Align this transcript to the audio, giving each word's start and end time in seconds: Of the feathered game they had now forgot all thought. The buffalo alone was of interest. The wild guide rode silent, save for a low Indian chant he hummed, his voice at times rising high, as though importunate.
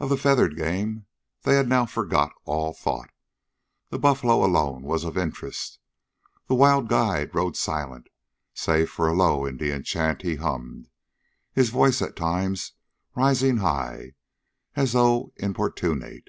Of 0.00 0.08
the 0.08 0.16
feathered 0.16 0.56
game 0.56 1.06
they 1.42 1.54
had 1.54 1.68
now 1.68 1.86
forgot 1.86 2.32
all 2.44 2.72
thought. 2.74 3.10
The 3.90 3.98
buffalo 4.00 4.44
alone 4.44 4.82
was 4.82 5.04
of 5.04 5.16
interest. 5.16 5.78
The 6.48 6.56
wild 6.56 6.88
guide 6.88 7.32
rode 7.32 7.56
silent, 7.56 8.08
save 8.54 8.90
for 8.90 9.06
a 9.06 9.14
low 9.14 9.46
Indian 9.46 9.84
chant 9.84 10.22
he 10.22 10.34
hummed, 10.34 10.88
his 11.52 11.70
voice 11.70 12.02
at 12.02 12.16
times 12.16 12.72
rising 13.14 13.58
high, 13.58 14.14
as 14.74 14.94
though 14.94 15.32
importunate. 15.36 16.26